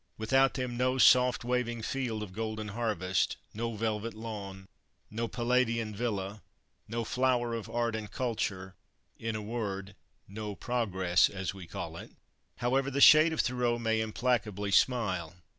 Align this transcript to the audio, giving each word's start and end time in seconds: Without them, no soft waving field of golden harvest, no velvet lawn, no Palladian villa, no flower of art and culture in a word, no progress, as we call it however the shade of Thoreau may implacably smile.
Without 0.17 0.55
them, 0.55 0.77
no 0.77 0.97
soft 0.97 1.43
waving 1.43 1.83
field 1.83 2.23
of 2.23 2.33
golden 2.33 2.69
harvest, 2.69 3.37
no 3.53 3.75
velvet 3.75 4.15
lawn, 4.15 4.67
no 5.11 5.27
Palladian 5.27 5.95
villa, 5.95 6.41
no 6.87 7.03
flower 7.03 7.53
of 7.53 7.69
art 7.69 7.95
and 7.95 8.09
culture 8.09 8.73
in 9.19 9.35
a 9.35 9.43
word, 9.43 9.95
no 10.27 10.55
progress, 10.55 11.29
as 11.29 11.53
we 11.53 11.67
call 11.67 11.97
it 11.97 12.09
however 12.55 12.89
the 12.89 12.99
shade 12.99 13.31
of 13.31 13.41
Thoreau 13.41 13.77
may 13.77 14.01
implacably 14.01 14.71
smile. 14.71 15.35